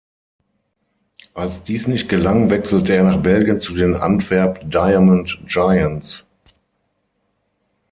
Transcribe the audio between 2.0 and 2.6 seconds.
gelang,